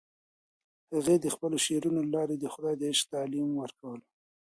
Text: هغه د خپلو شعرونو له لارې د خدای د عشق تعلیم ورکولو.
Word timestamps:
هغه 0.93 1.13
د 1.23 1.25
خپلو 1.33 1.57
شعرونو 1.65 1.99
له 2.03 2.11
لارې 2.15 2.35
د 2.39 2.45
خدای 2.53 2.75
د 2.77 2.81
عشق 2.91 3.05
تعلیم 3.13 3.47
ورکولو. 3.61 4.05